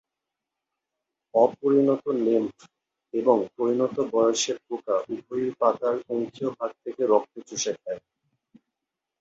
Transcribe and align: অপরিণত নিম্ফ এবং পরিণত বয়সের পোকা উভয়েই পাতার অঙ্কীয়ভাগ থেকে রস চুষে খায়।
অপরিণত 1.33 2.03
নিম্ফ 2.21 2.55
এবং 3.13 3.37
পরিণত 3.57 3.95
বয়সের 4.13 4.57
পোকা 4.67 4.95
উভয়েই 5.09 5.51
পাতার 5.59 5.95
অঙ্কীয়ভাগ 6.09 6.71
থেকে 6.83 7.01
রস 7.11 7.25
চুষে 7.47 7.73
খায়। 7.79 8.01